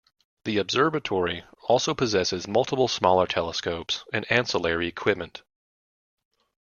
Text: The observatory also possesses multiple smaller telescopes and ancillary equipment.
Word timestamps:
The 0.45 0.57
observatory 0.57 1.43
also 1.67 1.93
possesses 1.93 2.47
multiple 2.47 2.87
smaller 2.87 3.27
telescopes 3.27 4.03
and 4.11 4.25
ancillary 4.31 4.87
equipment. 4.87 5.43